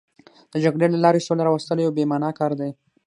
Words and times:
د 0.51 0.53
جګړې 0.63 0.87
له 0.93 0.99
لارې 1.05 1.25
سوله 1.27 1.43
راوستل 1.47 1.77
یو 1.81 1.95
بې 1.97 2.03
معنا 2.11 2.29
کار 2.39 2.51
دی. 2.59 2.69